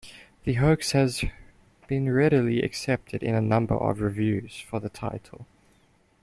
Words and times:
The 0.45 0.53
hoax 0.53 0.93
has 0.93 1.23
been 1.87 2.11
readily 2.11 2.63
accepted 2.63 3.21
in 3.21 3.35
a 3.35 3.39
number 3.39 3.75
of 3.75 4.01
reviews 4.01 4.59
for 4.59 4.79
the 4.79 4.89
title. 4.89 5.45